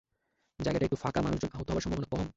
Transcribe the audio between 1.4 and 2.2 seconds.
আহত হবার সম্ভাবনা